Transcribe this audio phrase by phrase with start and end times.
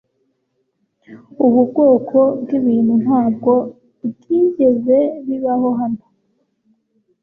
[1.45, 3.51] Ubu bwoko bwibintu ntabwo
[4.13, 6.03] byigeze bibaho hano.